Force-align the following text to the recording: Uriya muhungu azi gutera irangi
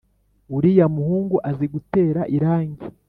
Uriya 0.55 0.85
muhungu 0.95 1.35
azi 1.49 1.65
gutera 1.73 2.21
irangi 2.35 2.85